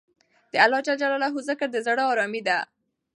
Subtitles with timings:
[0.51, 2.57] د اللهﷻ ذکر د زړه ارامي ده.